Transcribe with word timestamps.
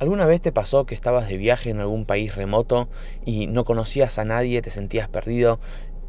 ¿Alguna 0.00 0.26
vez 0.26 0.40
te 0.40 0.52
pasó 0.52 0.86
que 0.86 0.94
estabas 0.94 1.26
de 1.26 1.38
viaje 1.38 1.70
en 1.70 1.80
algún 1.80 2.04
país 2.04 2.36
remoto 2.36 2.88
y 3.26 3.48
no 3.48 3.64
conocías 3.64 4.20
a 4.20 4.24
nadie, 4.24 4.62
te 4.62 4.70
sentías 4.70 5.08
perdido 5.08 5.58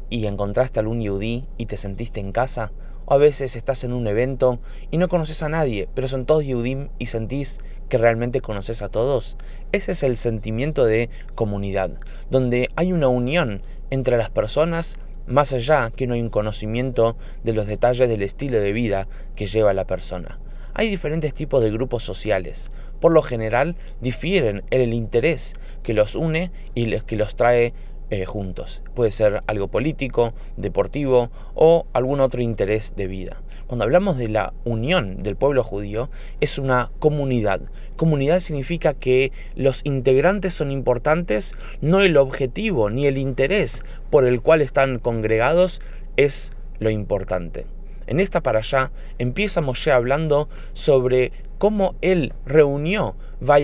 y 0.08 0.26
encontraste 0.26 0.78
algún 0.78 1.00
yudí 1.00 1.48
y 1.58 1.66
te 1.66 1.76
sentiste 1.76 2.20
en 2.20 2.30
casa? 2.30 2.70
O 3.06 3.14
a 3.14 3.16
veces 3.16 3.56
estás 3.56 3.82
en 3.82 3.92
un 3.92 4.06
evento 4.06 4.60
y 4.92 4.98
no 4.98 5.08
conoces 5.08 5.42
a 5.42 5.48
nadie, 5.48 5.88
pero 5.92 6.06
son 6.06 6.24
todos 6.24 6.44
yudim 6.44 6.90
y 7.00 7.06
sentís 7.06 7.58
que 7.88 7.98
realmente 7.98 8.40
conoces 8.40 8.80
a 8.82 8.90
todos. 8.90 9.36
Ese 9.72 9.90
es 9.90 10.04
el 10.04 10.16
sentimiento 10.16 10.84
de 10.84 11.10
comunidad, 11.34 11.90
donde 12.30 12.70
hay 12.76 12.92
una 12.92 13.08
unión 13.08 13.62
entre 13.90 14.16
las 14.16 14.30
personas 14.30 15.00
más 15.26 15.52
allá 15.52 15.90
que 15.90 16.06
no 16.06 16.14
hay 16.14 16.20
un 16.20 16.28
conocimiento 16.28 17.16
de 17.42 17.54
los 17.54 17.66
detalles 17.66 18.08
del 18.08 18.22
estilo 18.22 18.60
de 18.60 18.72
vida 18.72 19.08
que 19.34 19.46
lleva 19.46 19.74
la 19.74 19.88
persona. 19.88 20.38
Hay 20.74 20.88
diferentes 20.88 21.34
tipos 21.34 21.62
de 21.62 21.70
grupos 21.72 22.04
sociales. 22.04 22.70
Por 23.00 23.12
lo 23.12 23.22
general 23.22 23.76
difieren 24.00 24.62
en 24.70 24.80
el 24.80 24.94
interés 24.94 25.54
que 25.82 25.94
los 25.94 26.14
une 26.14 26.50
y 26.74 27.00
que 27.00 27.16
los 27.16 27.34
trae 27.34 27.72
eh, 28.10 28.24
juntos. 28.24 28.82
Puede 28.94 29.12
ser 29.12 29.40
algo 29.46 29.68
político, 29.68 30.34
deportivo 30.56 31.30
o 31.54 31.86
algún 31.92 32.20
otro 32.20 32.42
interés 32.42 32.94
de 32.96 33.06
vida. 33.06 33.40
Cuando 33.68 33.84
hablamos 33.84 34.18
de 34.18 34.28
la 34.28 34.52
unión 34.64 35.22
del 35.22 35.36
pueblo 35.36 35.62
judío, 35.62 36.10
es 36.40 36.58
una 36.58 36.90
comunidad. 36.98 37.60
Comunidad 37.94 38.40
significa 38.40 38.94
que 38.94 39.30
los 39.54 39.82
integrantes 39.84 40.54
son 40.54 40.72
importantes, 40.72 41.54
no 41.80 42.00
el 42.00 42.16
objetivo 42.16 42.90
ni 42.90 43.06
el 43.06 43.16
interés 43.16 43.84
por 44.10 44.24
el 44.24 44.40
cual 44.40 44.60
están 44.60 44.98
congregados 44.98 45.80
es 46.16 46.52
lo 46.80 46.90
importante. 46.90 47.64
En 48.08 48.18
esta 48.18 48.40
para 48.40 48.58
allá 48.58 48.90
empieza 49.18 49.60
Moshe 49.60 49.92
hablando 49.92 50.48
sobre 50.72 51.30
cómo 51.60 51.94
él 52.00 52.32
reunió 52.46 53.16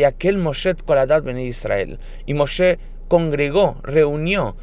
aquel 0.05 0.37
Moshe 0.37 0.75
Koladat 0.75 1.25
Ben 1.25 1.39
Israel. 1.39 1.99
Y 2.27 2.35
Moshe 2.35 2.79
congregó, 3.09 3.79
reunió, 3.83 4.55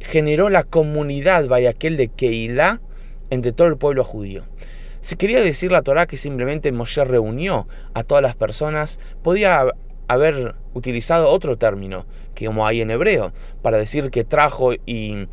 generó 0.00 0.50
la 0.50 0.64
comunidad 0.64 1.46
aquel 1.68 1.96
de 1.96 2.08
Keilah 2.08 2.80
entre 3.30 3.52
todo 3.52 3.68
el 3.68 3.76
pueblo 3.76 4.02
judío. 4.02 4.42
Si 4.98 5.14
quería 5.14 5.40
decir 5.40 5.70
la 5.70 5.82
Torah 5.82 6.06
que 6.06 6.16
simplemente 6.16 6.72
Moshe 6.72 7.04
reunió 7.04 7.68
a 7.94 8.02
todas 8.02 8.22
las 8.22 8.34
personas, 8.34 8.98
podía 9.22 9.66
haber 10.08 10.56
utilizado 10.74 11.28
otro 11.28 11.56
término, 11.56 12.06
que 12.34 12.46
como 12.46 12.66
hay 12.66 12.80
en 12.80 12.90
hebreo, 12.90 13.32
para 13.62 13.78
decir 13.78 14.10
que 14.10 14.24
trajo 14.24 14.72
y 14.84 15.28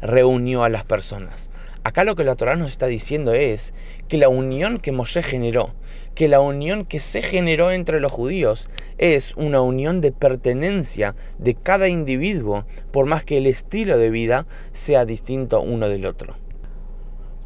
reunió 0.00 0.62
a 0.62 0.68
las 0.68 0.84
personas. 0.84 1.50
Acá 1.84 2.04
lo 2.04 2.14
que 2.14 2.22
la 2.22 2.36
Torah 2.36 2.54
nos 2.54 2.70
está 2.70 2.86
diciendo 2.86 3.34
es 3.34 3.74
que 4.06 4.16
la 4.16 4.28
unión 4.28 4.78
que 4.78 4.92
Moshe 4.92 5.20
generó, 5.20 5.74
que 6.14 6.28
la 6.28 6.38
unión 6.40 6.84
que 6.84 7.00
se 7.00 7.22
generó 7.22 7.72
entre 7.72 7.98
los 7.98 8.12
judíos 8.12 8.70
es 8.98 9.34
una 9.34 9.62
unión 9.62 10.00
de 10.00 10.12
pertenencia 10.12 11.16
de 11.38 11.54
cada 11.54 11.88
individuo, 11.88 12.66
por 12.92 13.06
más 13.06 13.24
que 13.24 13.38
el 13.38 13.48
estilo 13.48 13.98
de 13.98 14.10
vida 14.10 14.46
sea 14.70 15.04
distinto 15.04 15.60
uno 15.60 15.88
del 15.88 16.06
otro. 16.06 16.36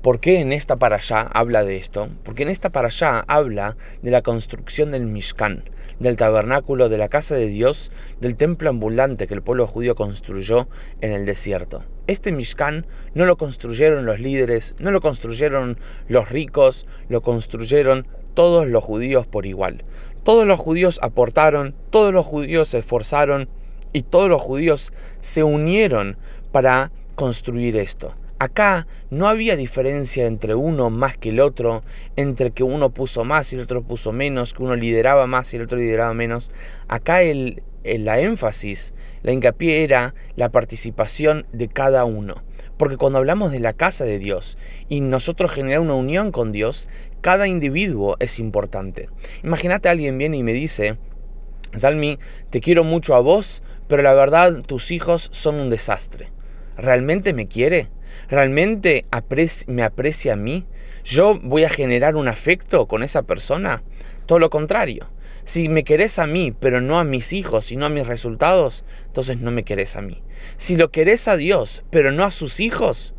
¿Por 0.07 0.21
qué 0.21 0.39
en 0.39 0.53
esta 0.53 0.77
para 0.77 0.99
allá 0.99 1.23
habla 1.23 1.65
de 1.65 1.79
esto? 1.79 2.09
Porque 2.23 2.45
en 2.45 2.49
esta 2.49 2.71
para 2.71 2.87
allá 2.87 3.25
habla 3.27 3.77
de 4.03 4.13
la 4.13 4.23
construcción 4.23 4.93
del 4.93 5.05
Mishkan, 5.05 5.65
del 5.99 6.15
tabernáculo, 6.15 6.89
de 6.89 6.97
la 6.97 7.09
casa 7.09 7.35
de 7.35 7.49
Dios, 7.49 7.91
del 8.21 8.37
templo 8.37 8.71
ambulante 8.71 9.27
que 9.27 9.35
el 9.35 9.43
pueblo 9.43 9.67
judío 9.67 9.97
construyó 9.97 10.69
en 11.01 11.11
el 11.11 11.27
desierto. 11.27 11.83
Este 12.07 12.31
Mishkan 12.31 12.87
no 13.15 13.27
lo 13.27 13.37
construyeron 13.37 14.07
los 14.07 14.21
líderes, 14.21 14.77
no 14.79 14.93
lo 14.93 15.01
construyeron 15.01 15.77
los 16.07 16.29
ricos, 16.29 16.87
lo 17.09 17.21
construyeron 17.21 18.07
todos 18.35 18.69
los 18.69 18.85
judíos 18.85 19.27
por 19.27 19.45
igual. 19.45 19.83
Todos 20.23 20.47
los 20.47 20.61
judíos 20.61 21.01
aportaron, 21.03 21.75
todos 21.91 22.15
los 22.15 22.25
judíos 22.25 22.69
se 22.69 22.79
esforzaron 22.79 23.49
y 23.93 24.03
todos 24.03 24.29
los 24.29 24.41
judíos 24.41 24.93
se 25.19 25.43
unieron 25.43 26.17
para 26.53 26.93
construir 27.17 27.77
esto. 27.77 28.15
Acá 28.39 28.87
no 29.09 29.29
había 29.29 29.57
diferencia 29.57 30.27
entre 30.27 30.55
uno 30.55 30.91
más 30.91 31.17
que 31.17 31.31
el 31.31 31.41
otro, 31.41 31.83
entre 32.17 32.51
que 32.51 32.65
uno 32.65 32.91
puso 32.91 33.25
más 33.25 33.51
y 33.51 33.57
el 33.57 33.63
otro 33.63 33.83
puso 33.83 34.13
menos, 34.13 34.53
que 34.53 34.63
uno 34.63 34.77
lideraba 34.77 35.27
más 35.27 35.53
y 35.53 35.57
el 35.57 35.63
otro 35.63 35.79
lideraba 35.79 36.13
menos. 36.13 36.53
Acá 36.87 37.23
el, 37.23 37.63
la 37.83 38.19
énfasis, 38.21 38.93
la 39.23 39.33
hincapié 39.33 39.85
era 39.85 40.15
la 40.35 40.51
participación 40.51 41.47
de 41.53 41.69
cada 41.69 42.05
uno. 42.05 42.43
Porque 42.77 42.99
cuando 42.99 43.19
hablamos 43.19 43.53
de 43.53 43.61
la 43.61 43.73
casa 43.73 44.05
de 44.05 44.19
Dios 44.19 44.59
y 44.91 45.01
nosotros 45.01 45.51
generar 45.51 45.81
una 45.81 45.95
unión 45.95 46.31
con 46.31 46.53
Dios, 46.53 46.91
cada 47.23 47.49
individuo 47.49 48.17
es 48.21 48.39
importante. 48.39 49.09
Imagínate 49.45 49.89
alguien 49.89 50.19
viene 50.19 50.37
y 50.37 50.43
me 50.43 50.53
dice, 50.53 50.99
Salmi, 51.75 52.19
te 52.51 52.61
quiero 52.61 52.85
mucho 52.85 53.15
a 53.15 53.21
vos, 53.21 53.63
pero 53.89 54.03
la 54.03 54.13
verdad 54.13 54.61
tus 54.61 54.91
hijos 54.91 55.31
son 55.33 55.55
un 55.55 55.71
desastre. 55.71 56.31
¿Realmente 56.77 57.33
me 57.33 57.49
quiere? 57.49 57.89
¿Realmente 58.29 59.05
me 59.67 59.83
aprecia 59.83 60.33
a 60.33 60.37
mí? 60.37 60.67
¿Yo 61.05 61.39
voy 61.41 61.65
a 61.65 61.69
generar 61.69 62.17
un 62.17 62.29
afecto 62.29 62.87
con 62.87 63.03
esa 63.03 63.23
persona? 63.23 63.83
Todo 64.27 64.39
lo 64.39 64.51
contrario. 64.51 65.09
Si 65.45 65.69
me 65.69 65.85
querés 65.85 66.19
a 66.19 66.27
mí, 66.27 66.53
pero 66.59 66.81
no 66.81 66.99
a 66.99 67.05
mis 67.05 67.33
hijos 67.33 67.71
y 67.71 67.77
no 67.77 67.87
a 67.87 67.91
mis 67.91 68.07
resultados, 68.07 68.85
entonces 69.07 69.39
no 69.39 69.53
me 69.53 69.63
querés 69.63 69.95
a 69.95 70.03
mí. 70.03 70.23
Si 70.57 70.77
lo 70.77 70.91
querés 70.91 71.29
a 71.29 71.37
Dios, 71.37 71.85
pero 71.91 72.11
no 72.11 72.25
a 72.25 72.33
sus 72.33 72.59
hijos, 72.59 73.15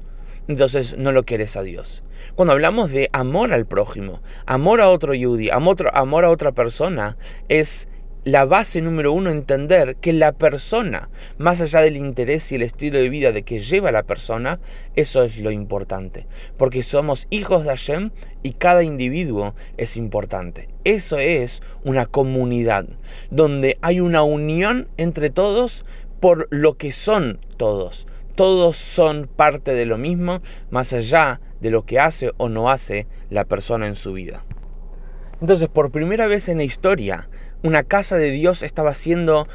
entonces 0.49 0.97
no 0.97 1.13
lo 1.13 1.23
querés 1.23 1.55
a 1.55 1.63
Dios. 1.63 2.03
Cuando 2.35 2.51
hablamos 2.51 2.91
de 2.91 3.09
amor 3.13 3.53
al 3.53 3.65
prójimo, 3.65 4.21
amor 4.45 4.81
a 4.81 4.89
otro 4.89 5.13
yudi, 5.13 5.49
amor, 5.49 5.89
amor 5.93 6.25
a 6.25 6.29
otra 6.29 6.51
persona, 6.51 7.17
es 7.47 7.87
la 8.27 8.43
base 8.43 8.81
número 8.81 9.13
uno, 9.13 9.31
entender 9.31 9.95
que 9.95 10.11
la 10.11 10.33
persona, 10.33 11.07
más 11.37 11.61
allá 11.61 11.79
del 11.79 11.95
interés 11.95 12.51
y 12.51 12.55
el 12.55 12.61
estilo 12.61 12.97
de 12.97 13.09
vida 13.09 13.31
de 13.31 13.43
que 13.43 13.59
lleva 13.61 13.89
la 13.89 14.03
persona, 14.03 14.59
eso 14.97 15.23
es 15.23 15.37
lo 15.37 15.49
importante. 15.49 16.27
Porque 16.57 16.83
somos 16.83 17.27
hijos 17.29 17.63
de 17.63 17.69
Hashem 17.69 18.09
y 18.43 18.51
cada 18.51 18.83
individuo 18.83 19.55
es 19.77 19.95
importante. 19.95 20.67
Eso 20.83 21.19
es 21.19 21.61
una 21.85 22.05
comunidad, 22.05 22.85
donde 23.31 23.77
hay 23.81 24.01
una 24.01 24.23
unión 24.23 24.89
entre 24.97 25.29
todos 25.29 25.85
por 26.19 26.49
lo 26.51 26.75
que 26.75 26.91
son 26.91 27.39
todos. 27.55 28.07
Todos 28.35 28.75
son 28.75 29.29
parte 29.33 29.73
de 29.73 29.85
lo 29.85 29.97
mismo, 29.97 30.41
más 30.69 30.91
allá 30.91 31.39
de 31.61 31.69
lo 31.69 31.85
que 31.85 32.01
hace 32.01 32.33
o 32.35 32.49
no 32.49 32.69
hace 32.69 33.07
la 33.29 33.45
persona 33.45 33.87
en 33.87 33.95
su 33.95 34.11
vida. 34.11 34.43
Entonces, 35.41 35.67
por 35.67 35.91
primera 35.91 36.27
vez 36.27 36.49
en 36.49 36.57
la 36.57 36.63
historia, 36.63 37.29
una 37.63 37.83
casa 37.83 38.17
de 38.17 38.31
Dios 38.31 38.63
estaba 38.63 38.93
siendo 38.93 39.47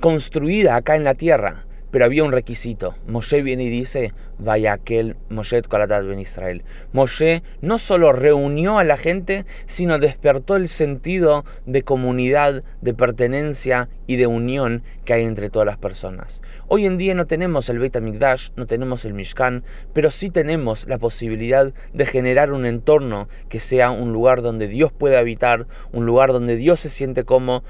construida 0.00 0.76
acá 0.76 0.96
en 0.96 1.04
la 1.04 1.14
tierra, 1.14 1.66
pero 1.94 2.06
había 2.06 2.24
un 2.24 2.32
requisito. 2.32 2.96
Moshe 3.06 3.40
viene 3.40 3.62
y 3.62 3.68
dice, 3.68 4.12
vaya 4.40 4.72
aquel 4.72 5.16
Moshe 5.28 5.62
Kolatat 5.62 6.04
ben 6.04 6.18
Israel. 6.18 6.64
Moshe 6.92 7.44
no 7.60 7.78
solo 7.78 8.10
reunió 8.12 8.80
a 8.80 8.84
la 8.84 8.96
gente, 8.96 9.46
sino 9.66 10.00
despertó 10.00 10.56
el 10.56 10.66
sentido 10.66 11.44
de 11.66 11.84
comunidad, 11.84 12.64
de 12.80 12.94
pertenencia 12.94 13.88
y 14.08 14.16
de 14.16 14.26
unión 14.26 14.82
que 15.04 15.12
hay 15.12 15.22
entre 15.22 15.50
todas 15.50 15.66
las 15.66 15.76
personas. 15.76 16.42
Hoy 16.66 16.84
en 16.84 16.98
día 16.98 17.14
no 17.14 17.28
tenemos 17.28 17.68
el 17.68 17.78
Beit 17.78 17.94
HaMikdash, 17.94 18.48
no 18.56 18.66
tenemos 18.66 19.04
el 19.04 19.14
Mishkan, 19.14 19.62
pero 19.92 20.10
sí 20.10 20.30
tenemos 20.30 20.88
la 20.88 20.98
posibilidad 20.98 21.72
de 21.92 22.06
generar 22.06 22.50
un 22.50 22.66
entorno 22.66 23.28
que 23.48 23.60
sea 23.60 23.92
un 23.92 24.12
lugar 24.12 24.42
donde 24.42 24.66
Dios 24.66 24.90
puede 24.90 25.16
habitar, 25.16 25.68
un 25.92 26.06
lugar 26.06 26.32
donde 26.32 26.56
Dios 26.56 26.80
se 26.80 26.90
siente 26.90 27.22
cómodo, 27.22 27.62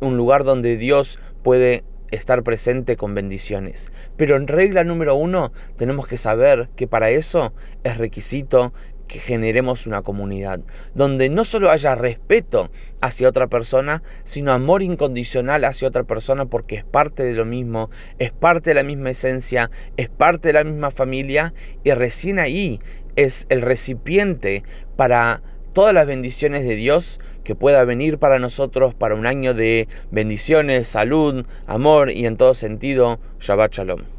un 0.00 0.18
lugar 0.18 0.44
donde 0.44 0.76
Dios 0.76 1.18
puede 1.42 1.82
estar 2.10 2.42
presente 2.42 2.96
con 2.96 3.14
bendiciones. 3.14 3.90
Pero 4.16 4.36
en 4.36 4.48
regla 4.48 4.84
número 4.84 5.14
uno, 5.14 5.52
tenemos 5.76 6.06
que 6.06 6.16
saber 6.16 6.68
que 6.76 6.86
para 6.86 7.10
eso 7.10 7.52
es 7.84 7.96
requisito 7.96 8.72
que 9.08 9.18
generemos 9.18 9.86
una 9.86 10.02
comunidad, 10.02 10.60
donde 10.94 11.28
no 11.30 11.44
solo 11.44 11.70
haya 11.70 11.94
respeto 11.94 12.70
hacia 13.00 13.28
otra 13.28 13.48
persona, 13.48 14.02
sino 14.22 14.52
amor 14.52 14.82
incondicional 14.82 15.64
hacia 15.64 15.88
otra 15.88 16.04
persona 16.04 16.44
porque 16.44 16.76
es 16.76 16.84
parte 16.84 17.24
de 17.24 17.32
lo 17.32 17.44
mismo, 17.44 17.90
es 18.18 18.30
parte 18.30 18.70
de 18.70 18.74
la 18.74 18.82
misma 18.82 19.10
esencia, 19.10 19.70
es 19.96 20.10
parte 20.10 20.48
de 20.48 20.52
la 20.52 20.64
misma 20.64 20.90
familia 20.90 21.54
y 21.82 21.90
recién 21.92 22.38
ahí 22.38 22.78
es 23.16 23.46
el 23.48 23.62
recipiente 23.62 24.62
para 24.96 25.42
todas 25.78 25.94
las 25.94 26.08
bendiciones 26.08 26.64
de 26.64 26.74
Dios 26.74 27.20
que 27.44 27.54
pueda 27.54 27.84
venir 27.84 28.18
para 28.18 28.40
nosotros 28.40 28.94
para 28.94 29.14
un 29.14 29.28
año 29.28 29.54
de 29.54 29.86
bendiciones, 30.10 30.88
salud, 30.88 31.46
amor 31.68 32.10
y 32.10 32.26
en 32.26 32.36
todo 32.36 32.52
sentido, 32.54 33.20
Shabbat 33.38 33.74
Shalom. 33.74 34.17